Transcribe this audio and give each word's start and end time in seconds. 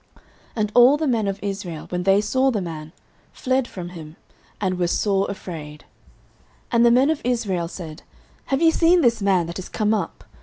09:017:024 0.15 0.23
And 0.55 0.71
all 0.73 0.97
the 0.97 1.07
men 1.07 1.27
of 1.27 1.39
Israel, 1.43 1.85
when 1.89 2.01
they 2.01 2.19
saw 2.21 2.49
the 2.49 2.59
man, 2.59 2.91
fled 3.33 3.67
from 3.67 3.89
him, 3.89 4.15
and 4.59 4.79
were 4.79 4.87
sore 4.87 5.29
afraid. 5.29 5.85
09:017:025 6.71 6.71
And 6.71 6.85
the 6.87 6.89
men 6.89 7.09
of 7.11 7.21
Israel 7.23 7.67
said, 7.67 8.01
Have 8.45 8.63
ye 8.63 8.71
seen 8.71 9.01
this 9.01 9.21
man 9.21 9.45
that 9.45 9.59
is 9.59 9.69
come 9.69 9.93
up? 9.93 10.23